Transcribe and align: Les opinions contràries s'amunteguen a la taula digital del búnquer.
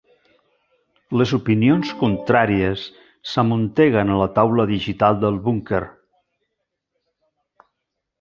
Les 1.21 1.33
opinions 1.37 1.91
contràries 1.99 2.85
s'amunteguen 3.33 4.13
a 4.13 4.17
la 4.21 4.29
taula 4.39 4.65
digital 4.73 5.19
del 5.25 5.37
búnquer. 5.49 5.83